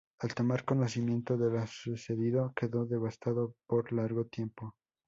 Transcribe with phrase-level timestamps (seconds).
[0.19, 4.73] Al tomar conocimiento de lo sucedido quedó devastado por largo tiempo.